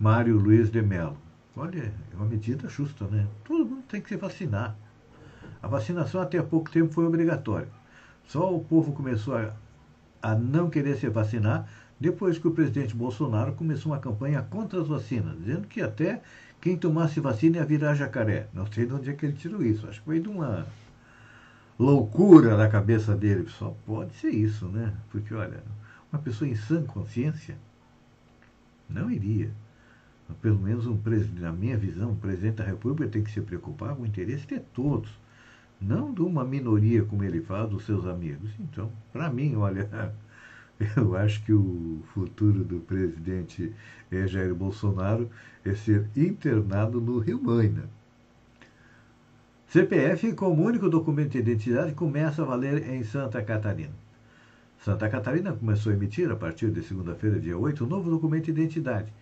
Mário 0.00 0.36
Luiz 0.36 0.70
de 0.70 0.80
Mello. 0.80 1.16
Olha, 1.54 1.92
é 2.12 2.16
uma 2.16 2.24
medida 2.24 2.68
justa, 2.68 3.06
né? 3.06 3.26
Todo 3.44 3.66
mundo 3.66 3.84
tem 3.86 4.00
que 4.00 4.08
se 4.08 4.16
vacinar. 4.16 4.74
A 5.62 5.68
vacinação 5.68 6.20
até 6.20 6.38
há 6.38 6.42
pouco 6.42 6.70
tempo 6.70 6.92
foi 6.92 7.04
obrigatória. 7.04 7.68
Só 8.26 8.54
o 8.54 8.64
povo 8.64 8.92
começou 8.92 9.36
a, 9.36 9.52
a 10.22 10.34
não 10.34 10.70
querer 10.70 10.96
se 10.96 11.08
vacinar 11.08 11.68
depois 12.00 12.38
que 12.38 12.48
o 12.48 12.52
presidente 12.52 12.96
Bolsonaro 12.96 13.52
começou 13.52 13.92
uma 13.92 13.98
campanha 13.98 14.42
contra 14.42 14.80
as 14.80 14.88
vacinas, 14.88 15.38
dizendo 15.38 15.68
que 15.68 15.80
até 15.80 16.22
quem 16.62 16.78
tomasse 16.78 17.20
vacina 17.20 17.58
ia 17.58 17.64
virar 17.66 17.94
jacaré. 17.94 18.48
Não 18.54 18.66
sei 18.72 18.86
de 18.86 18.94
onde 18.94 19.10
é 19.10 19.12
que 19.12 19.26
ele 19.26 19.34
tirou 19.34 19.62
isso. 19.62 19.86
Acho 19.86 20.00
que 20.00 20.06
foi 20.06 20.20
de 20.20 20.28
uma 20.28 20.66
loucura 21.78 22.56
na 22.56 22.68
cabeça 22.68 23.14
dele. 23.14 23.46
Só 23.50 23.76
pode 23.84 24.14
ser 24.14 24.30
isso, 24.30 24.66
né? 24.68 24.94
Porque, 25.10 25.34
olha, 25.34 25.62
uma 26.10 26.22
pessoa 26.22 26.48
em 26.48 26.54
sã 26.54 26.82
consciência 26.82 27.58
não 28.88 29.10
iria 29.10 29.50
pelo 30.40 30.58
menos 30.58 30.86
um 30.86 30.98
na 31.38 31.52
minha 31.52 31.76
visão, 31.76 32.12
o 32.12 32.16
presidente 32.16 32.56
da 32.56 32.64
República 32.64 33.10
tem 33.10 33.22
que 33.22 33.30
se 33.30 33.40
preocupar 33.40 33.94
com 33.94 34.02
o 34.02 34.06
interesse 34.06 34.46
de 34.46 34.60
todos, 34.60 35.10
não 35.80 36.12
de 36.12 36.22
uma 36.22 36.44
minoria, 36.44 37.02
como 37.04 37.24
ele 37.24 37.40
faz, 37.40 37.68
dos 37.68 37.84
seus 37.84 38.06
amigos. 38.06 38.50
Então, 38.60 38.90
para 39.12 39.28
mim, 39.28 39.56
olha, 39.56 40.14
eu 40.96 41.16
acho 41.16 41.42
que 41.44 41.52
o 41.52 42.02
futuro 42.14 42.64
do 42.64 42.80
presidente 42.80 43.72
Jair 44.10 44.54
Bolsonaro 44.54 45.30
é 45.64 45.74
ser 45.74 46.06
internado 46.16 47.00
no 47.00 47.18
Rio 47.18 47.42
Maina. 47.42 47.88
CPF 49.68 50.34
como 50.34 50.62
único 50.62 50.88
documento 50.88 51.32
de 51.32 51.38
identidade 51.38 51.94
começa 51.94 52.42
a 52.42 52.44
valer 52.44 52.90
em 52.90 53.02
Santa 53.02 53.42
Catarina. 53.42 53.94
Santa 54.84 55.08
Catarina 55.08 55.52
começou 55.52 55.92
a 55.92 55.94
emitir, 55.94 56.30
a 56.30 56.36
partir 56.36 56.70
de 56.70 56.82
segunda-feira, 56.82 57.38
dia 57.38 57.56
8, 57.56 57.84
um 57.84 57.88
novo 57.88 58.10
documento 58.10 58.44
de 58.44 58.50
identidade, 58.50 59.12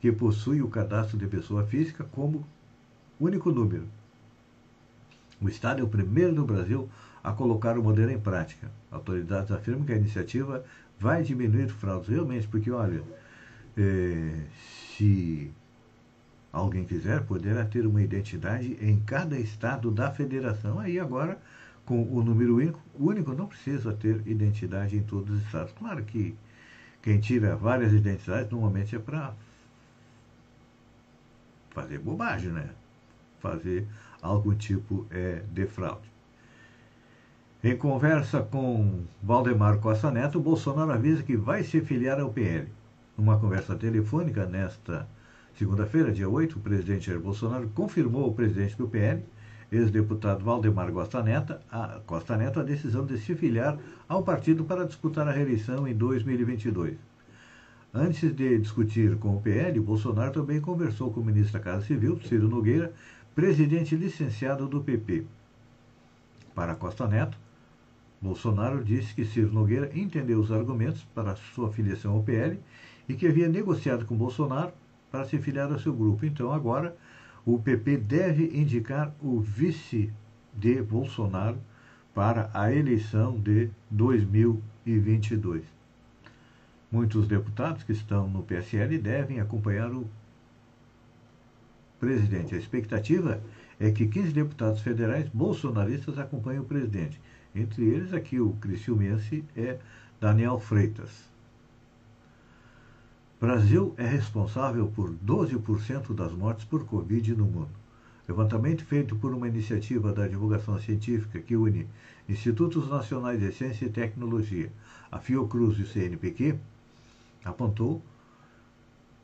que 0.00 0.10
possui 0.10 0.62
o 0.62 0.68
cadastro 0.68 1.18
de 1.18 1.26
pessoa 1.26 1.64
física 1.64 2.04
como 2.10 2.44
único 3.20 3.52
número. 3.52 3.84
O 5.40 5.48
Estado 5.48 5.80
é 5.80 5.84
o 5.84 5.88
primeiro 5.88 6.32
no 6.32 6.44
Brasil 6.44 6.88
a 7.22 7.32
colocar 7.32 7.78
o 7.78 7.82
modelo 7.82 8.10
em 8.10 8.18
prática. 8.18 8.70
Autoridades 8.90 9.52
afirmam 9.52 9.84
que 9.84 9.92
a 9.92 9.96
iniciativa 9.96 10.64
vai 11.00 11.22
diminuir 11.22 11.68
fraudes 11.68 12.10
realmente, 12.10 12.46
porque, 12.46 12.70
olha, 12.70 13.02
é, 13.76 14.44
se 14.96 15.50
alguém 16.52 16.84
quiser, 16.84 17.22
poderá 17.22 17.64
ter 17.64 17.86
uma 17.86 18.02
identidade 18.02 18.76
em 18.80 19.00
cada 19.00 19.38
estado 19.38 19.90
da 19.90 20.12
federação. 20.12 20.78
Aí 20.78 21.00
agora 21.00 21.40
com 21.90 22.02
o 22.04 22.22
número 22.22 22.56
único, 22.56 22.80
único 22.94 23.32
não 23.32 23.46
precisa 23.46 23.92
ter 23.92 24.22
identidade 24.24 24.96
em 24.96 25.02
todos 25.02 25.34
os 25.34 25.42
estados. 25.42 25.72
Claro 25.72 26.04
que 26.04 26.36
quem 27.02 27.18
tira 27.18 27.56
várias 27.56 27.92
identidades 27.92 28.48
normalmente 28.50 28.94
é 28.94 28.98
para 28.98 29.34
fazer 31.70 31.98
bobagem, 31.98 32.50
né? 32.50 32.70
Fazer 33.40 33.88
algum 34.22 34.54
tipo 34.54 35.04
é, 35.10 35.42
de 35.50 35.66
fraude. 35.66 36.08
Em 37.62 37.76
conversa 37.76 38.40
com 38.40 39.02
Valdemar 39.22 39.80
Costa 39.80 40.10
Neto, 40.10 40.40
Bolsonaro 40.40 40.92
avisa 40.92 41.22
que 41.22 41.36
vai 41.36 41.62
se 41.62 41.82
filiar 41.82 42.18
ao 42.18 42.30
PL. 42.30 42.66
Numa 43.18 43.38
conversa 43.38 43.74
telefônica 43.74 44.46
nesta 44.46 45.06
segunda-feira, 45.58 46.10
dia 46.10 46.26
8, 46.26 46.56
o 46.56 46.62
presidente 46.62 47.08
Jair 47.08 47.20
Bolsonaro 47.20 47.68
confirmou 47.74 48.24
ao 48.24 48.32
presidente 48.32 48.78
do 48.78 48.88
PL 48.88 49.22
ex-deputado 49.70 50.42
Valdemar 50.42 50.90
Costa 50.90 51.22
Neto, 51.22 51.54
a, 51.70 52.00
Costa 52.06 52.34
Neto 52.34 52.60
a 52.60 52.62
decisão 52.62 53.04
de 53.04 53.18
se 53.18 53.34
filiar 53.34 53.78
ao 54.08 54.22
partido 54.22 54.64
para 54.64 54.86
disputar 54.86 55.28
a 55.28 55.30
reeleição 55.30 55.86
em 55.86 55.94
2022. 55.94 56.96
Antes 57.92 58.34
de 58.34 58.58
discutir 58.58 59.18
com 59.18 59.36
o 59.36 59.40
PL, 59.42 59.78
Bolsonaro 59.80 60.32
também 60.32 60.62
conversou 60.62 61.12
com 61.12 61.20
o 61.20 61.24
ministro 61.24 61.52
da 61.52 61.60
Casa 61.60 61.84
Civil, 61.84 62.18
Ciro 62.22 62.48
Nogueira, 62.48 62.90
presidente 63.34 63.94
licenciado 63.94 64.66
do 64.66 64.80
PP. 64.80 65.26
Para 66.54 66.74
Costa 66.74 67.06
Neto, 67.06 67.36
Bolsonaro 68.20 68.84
disse 68.84 69.14
que 69.14 69.24
Ciro 69.24 69.52
Nogueira 69.52 69.90
entendeu 69.98 70.38
os 70.40 70.52
argumentos 70.52 71.02
para 71.14 71.36
sua 71.36 71.72
filiação 71.72 72.12
ao 72.12 72.22
PL 72.22 72.60
e 73.08 73.14
que 73.14 73.26
havia 73.26 73.48
negociado 73.48 74.04
com 74.04 74.16
Bolsonaro 74.16 74.72
para 75.10 75.24
se 75.24 75.38
filiar 75.38 75.72
ao 75.72 75.78
seu 75.78 75.94
grupo. 75.94 76.26
Então, 76.26 76.52
agora, 76.52 76.96
o 77.46 77.58
PP 77.58 77.96
deve 77.96 78.44
indicar 78.54 79.14
o 79.20 79.40
vice 79.40 80.12
de 80.54 80.82
Bolsonaro 80.82 81.58
para 82.14 82.50
a 82.52 82.72
eleição 82.72 83.38
de 83.38 83.70
2022. 83.90 85.64
Muitos 86.92 87.26
deputados 87.26 87.84
que 87.84 87.92
estão 87.92 88.28
no 88.28 88.42
PSL 88.42 88.98
devem 88.98 89.40
acompanhar 89.40 89.90
o 89.92 90.06
presidente. 91.98 92.54
A 92.54 92.58
expectativa 92.58 93.40
é 93.78 93.90
que 93.90 94.06
15 94.06 94.32
deputados 94.32 94.80
federais 94.80 95.28
bolsonaristas 95.28 96.18
acompanhem 96.18 96.60
o 96.60 96.64
presidente. 96.64 97.20
Entre 97.54 97.84
eles, 97.84 98.12
aqui 98.12 98.40
o 98.40 98.52
criciumense 98.54 99.44
é 99.56 99.78
Daniel 100.20 100.60
Freitas. 100.60 101.10
Brasil 103.40 103.94
é 103.96 104.06
responsável 104.06 104.86
por 104.88 105.10
12% 105.10 106.14
das 106.14 106.32
mortes 106.32 106.64
por 106.64 106.84
Covid 106.84 107.34
no 107.34 107.46
mundo. 107.46 107.70
Levantamento 108.28 108.84
feito 108.84 109.16
por 109.16 109.32
uma 109.34 109.48
iniciativa 109.48 110.12
da 110.12 110.28
divulgação 110.28 110.78
científica 110.78 111.40
que 111.40 111.56
une 111.56 111.88
Institutos 112.28 112.88
Nacionais 112.88 113.40
de 113.40 113.50
Ciência 113.50 113.86
e 113.86 113.90
Tecnologia, 113.90 114.70
a 115.10 115.18
Fiocruz 115.18 115.78
e 115.78 115.82
o 115.82 115.86
CNPq, 115.86 116.54
apontou 117.44 118.00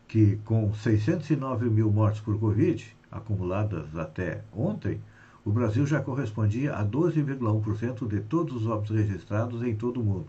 que 0.09 0.37
com 0.45 0.73
609 0.75 1.69
mil 1.71 1.93
mortes 1.93 2.21
por 2.21 2.39
Covid, 2.39 2.97
acumuladas 3.11 3.97
até 3.97 4.43
ontem, 4.53 5.01
o 5.47 5.53
Brasil 5.53 5.87
já 5.87 6.01
correspondia 6.01 6.75
a 6.75 6.85
12,1% 6.85 8.09
de 8.09 8.19
todos 8.19 8.57
os 8.57 8.67
óbitos 8.67 8.97
registrados 8.97 9.63
em 9.63 9.77
todo 9.77 10.01
o 10.01 10.05
mundo. 10.05 10.27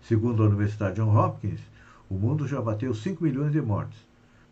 Segundo 0.00 0.40
a 0.40 0.46
Universidade 0.46 0.94
Johns 0.94 1.16
Hopkins, 1.16 1.60
o 2.08 2.14
mundo 2.14 2.46
já 2.46 2.62
bateu 2.62 2.94
5 2.94 3.24
milhões 3.24 3.50
de 3.50 3.60
mortes. 3.60 3.98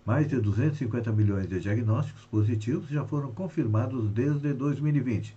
Mais 0.04 0.26
de 0.26 0.40
250 0.40 1.12
milhões 1.12 1.48
de 1.48 1.61
diagnósticos 1.61 2.24
positivos 2.24 2.88
já 2.88 3.04
foram 3.04 3.30
confirmados 3.30 4.11
desde 4.11 4.52
2020, 4.52 5.37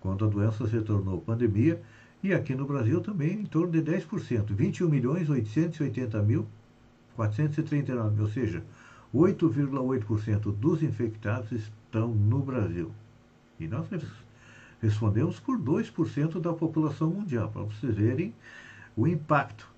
quando 0.00 0.24
a 0.24 0.28
doença 0.28 0.66
se 0.66 0.80
tornou 0.80 1.20
pandemia, 1.20 1.78
e 2.22 2.32
aqui 2.32 2.54
no 2.54 2.64
Brasil 2.64 3.02
também 3.02 3.42
em 3.42 3.44
torno 3.44 3.70
de 3.70 3.82
10%, 3.82 4.46
21 4.54 4.88
milhões 4.88 5.28
880 5.28 6.22
mil 6.22 6.46
439, 7.16 8.22
ou 8.22 8.28
seja, 8.28 8.64
8,8% 9.14 10.54
dos 10.54 10.82
infectados 10.82 11.52
estão 11.52 12.08
no 12.08 12.38
Brasil. 12.38 12.90
E 13.60 13.68
nós 13.68 13.86
respondemos 14.82 15.38
por 15.38 15.58
2% 15.58 16.40
da 16.40 16.52
população 16.52 17.10
mundial, 17.10 17.50
para 17.50 17.62
vocês 17.62 17.94
verem 17.94 18.34
o 18.96 19.06
impacto 19.06 19.68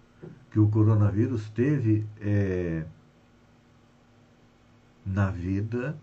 que 0.50 0.60
o 0.60 0.68
coronavírus 0.68 1.48
teve 1.50 2.06
é, 2.20 2.84
na 5.04 5.30
vida 5.30 5.98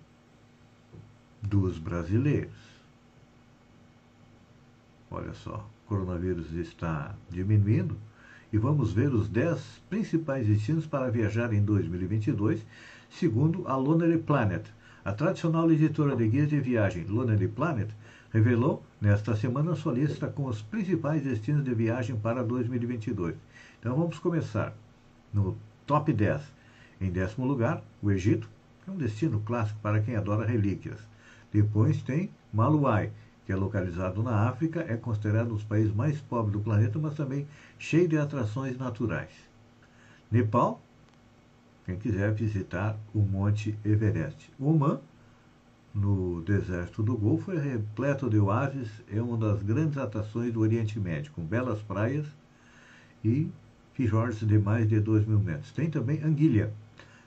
dos 1.42 1.78
brasileiros. 1.78 2.70
Olha 5.10 5.34
só, 5.34 5.68
o 5.86 5.88
coronavírus 5.88 6.52
está 6.52 7.16
diminuindo 7.30 7.98
e 8.52 8.58
vamos 8.58 8.92
ver 8.92 9.14
os 9.14 9.30
10 9.30 9.82
principais 9.90 10.46
destinos 10.48 10.86
para 10.86 11.10
viajar 11.10 11.54
em 11.54 11.64
2022, 11.64 12.66
segundo 13.10 13.68
a 13.68 13.76
Lonely 13.76 14.18
Planet. 14.18 14.68
A 15.10 15.14
tradicional 15.14 15.72
editora 15.72 16.16
de 16.16 16.28
guias 16.28 16.50
de 16.50 16.60
viagem 16.60 17.04
Lonely 17.06 17.48
Planet 17.48 17.90
revelou 18.32 18.84
nesta 19.02 19.36
semana 19.36 19.76
sua 19.76 19.94
lista 19.94 20.28
com 20.28 20.46
os 20.46 20.62
principais 20.62 21.24
destinos 21.24 21.64
de 21.64 21.74
viagem 21.74 22.16
para 22.16 22.44
2022. 22.44 23.36
Então 23.80 23.96
vamos 23.96 24.20
começar 24.20 24.72
no 25.34 25.58
top 25.88 26.14
10. 26.14 26.44
Em 27.02 27.10
décimo 27.10 27.48
lugar, 27.48 27.82
o 28.04 28.12
Egito, 28.12 28.48
que 28.84 28.92
é 28.92 28.94
um 28.94 28.98
destino 28.98 29.40
clássico 29.40 29.80
para 29.80 30.00
quem 30.00 30.16
adora 30.16 30.46
relíquias. 30.46 31.00
Depois 31.52 32.04
tem 32.04 32.30
Maluai, 32.54 33.12
que 33.48 33.52
é 33.52 33.56
localizado 33.56 34.22
na 34.22 34.48
África, 34.48 34.86
é 34.88 34.96
considerado 34.96 35.48
um 35.48 35.56
dos 35.56 35.64
países 35.64 35.92
mais 35.92 36.22
pobres 36.22 36.54
do 36.54 36.60
planeta, 36.60 37.00
mas 37.00 37.16
também 37.16 37.48
cheio 37.80 38.08
de 38.08 38.20
atrações 38.20 38.78
naturais. 38.78 39.32
Nepal, 40.32 40.80
quem 41.90 41.98
quiser 41.98 42.32
visitar 42.34 42.96
o 43.16 43.20
Monte 43.20 43.76
Everest. 43.84 44.52
Oman, 44.60 45.00
no 45.92 46.42
deserto 46.44 47.02
do 47.02 47.18
Golfo, 47.18 47.52
é 47.52 47.60
repleto 47.60 48.30
de 48.30 48.38
oásis, 48.38 48.88
é 49.12 49.20
uma 49.20 49.36
das 49.38 49.64
grandes 49.64 49.98
atrações 49.98 50.54
do 50.54 50.60
Oriente 50.60 51.00
Médio, 51.00 51.32
com 51.32 51.42
belas 51.42 51.82
praias 51.82 52.28
e 53.26 53.50
fjords 53.96 54.46
de 54.46 54.60
mais 54.60 54.88
de 54.88 55.00
2 55.00 55.26
mil 55.26 55.40
metros. 55.40 55.72
Tem 55.72 55.90
também 55.90 56.22
Anguilha, 56.22 56.72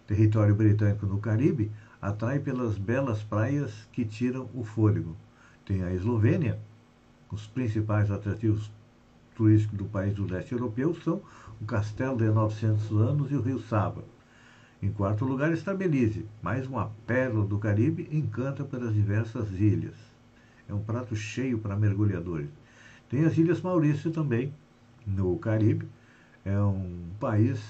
território 0.07 0.55
britânico 0.55 1.07
no 1.07 1.19
Caribe, 1.19 1.73
atrai 2.01 2.39
pelas 2.39 2.79
belas 2.79 3.21
praias 3.21 3.89
que 3.93 4.05
tiram 4.05 4.49
o 4.55 4.63
fôlego. 4.63 5.17
Tem 5.67 5.83
a 5.83 5.93
Eslovênia, 5.93 6.57
os 7.33 7.49
principais 7.49 8.13
atrativos 8.13 8.71
turísticos 9.35 9.77
do 9.77 9.87
país 9.87 10.15
do 10.15 10.25
leste 10.25 10.53
europeu 10.53 10.95
são 11.03 11.21
o 11.61 11.65
castelo 11.65 12.17
de 12.17 12.31
900 12.31 12.93
anos 12.93 13.33
e 13.33 13.35
o 13.35 13.41
rio 13.41 13.59
Sava. 13.59 14.05
Em 14.83 14.91
quarto 14.91 15.25
lugar 15.25 15.53
está 15.53 15.73
Belize, 15.73 16.27
mais 16.43 16.67
uma 16.67 16.91
pérola 17.07 17.47
do 17.47 17.57
Caribe, 17.57 18.09
encanta 18.11 18.65
pelas 18.65 18.93
diversas 18.93 19.49
ilhas. 19.53 19.95
É 20.69 20.75
um 20.75 20.83
prato 20.83 21.15
cheio 21.15 21.57
para 21.57 21.77
mergulhadores. 21.77 22.49
Tem 23.09 23.25
as 23.25 23.39
Ilhas 23.39 23.61
Maurício 23.61 24.11
também, 24.11 24.53
no 25.07 25.39
Caribe. 25.39 25.87
É 26.45 26.59
um 26.59 26.99
país. 27.21 27.61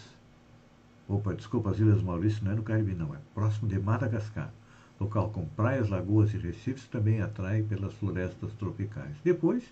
Opa, 1.06 1.34
desculpa, 1.34 1.72
as 1.72 1.78
Ilhas 1.78 2.02
Maurício 2.02 2.42
não 2.46 2.52
é 2.52 2.54
no 2.54 2.62
Caribe, 2.62 2.94
não, 2.94 3.14
é 3.14 3.18
próximo 3.34 3.68
de 3.68 3.78
Madagascar. 3.78 4.50
Local 4.98 5.28
com 5.28 5.44
praias, 5.44 5.90
lagoas 5.90 6.32
e 6.32 6.38
recifes 6.38 6.88
também 6.88 7.20
atrai 7.20 7.62
pelas 7.62 7.92
florestas 7.92 8.54
tropicais. 8.54 9.14
Depois, 9.22 9.62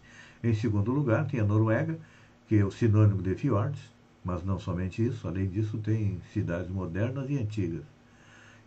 em 0.45 0.53
segundo 0.53 0.93
lugar, 0.93 1.27
tem 1.27 1.41
a 1.41 1.45
Noruega, 1.45 1.99
que 2.47 2.59
é 2.59 2.65
o 2.67 2.71
sinônimo 2.71 3.23
de 3.23 3.35
fiordes, 3.35 3.81
mas 4.25 4.45
não 4.45 4.59
somente 4.59 5.05
isso, 5.05 5.27
além 5.27 5.49
disso, 5.49 5.79
tem 5.79 6.21
cidades 6.33 6.71
modernas 6.71 7.29
e 7.31 7.39
antigas. 7.39 7.85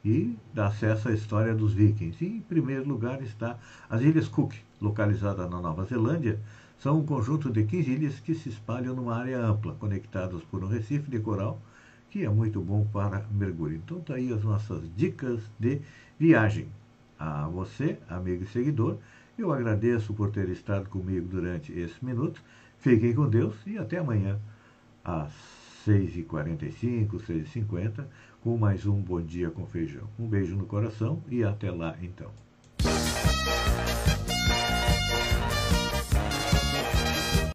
e 0.06 0.38
dá 0.54 0.68
acesso 0.68 1.10
à 1.10 1.14
história 1.14 1.56
dos 1.56 1.74
vikings. 1.74 2.24
E, 2.24 2.28
em 2.38 2.42
primeiro 2.42 2.88
lugar 2.88 3.22
está 3.22 3.58
as 3.90 4.02
Ilhas 4.02 4.28
Cook, 4.28 4.54
localizadas 4.82 5.50
na 5.50 5.62
Nova 5.62 5.86
Zelândia, 5.86 6.40
são 6.78 7.00
um 7.00 7.06
conjunto 7.06 7.50
de 7.50 7.64
15 7.64 7.92
ilhas 7.92 8.20
que 8.20 8.36
se 8.36 8.50
espalham 8.50 8.96
numa 8.96 9.16
área 9.16 9.40
ampla, 9.40 9.74
conectadas 9.76 10.42
por 10.44 10.64
um 10.64 10.68
recife 10.68 11.10
de 11.10 11.20
coral, 11.20 11.62
que 12.10 12.24
é 12.26 12.30
muito 12.30 12.60
bom 12.62 12.86
para 12.92 13.26
mergulho. 13.32 13.76
Então 13.78 14.02
tá 14.02 14.16
aí 14.16 14.32
as 14.34 14.44
nossas 14.44 14.84
dicas 14.96 15.40
de 15.60 15.82
viagem. 16.20 16.68
A 17.18 17.48
você, 17.48 17.98
amigo 18.10 18.44
e 18.44 18.48
seguidor, 18.48 18.98
eu 19.38 19.52
agradeço 19.54 20.14
por 20.14 20.30
ter 20.32 20.50
estado 20.50 20.90
comigo 20.90 21.28
durante 21.28 21.72
esse 21.72 22.04
minuto. 22.04 22.42
Fiquem 22.80 23.16
com 23.16 23.30
Deus 23.30 23.56
e 23.66 23.78
até 23.78 23.98
amanhã, 24.00 24.38
às 25.04 25.32
6h45, 25.86 27.20
6h50, 27.20 28.06
com 28.42 28.58
mais 28.58 28.86
um 28.86 29.02
Bom 29.02 29.22
Dia 29.22 29.50
com 29.50 29.66
Feijão. 29.66 30.08
Um 30.18 30.28
beijo 30.28 30.56
no 30.56 30.66
coração 30.66 31.22
e 31.30 31.44
até 31.44 31.70
lá 31.70 31.96
então. 32.02 32.32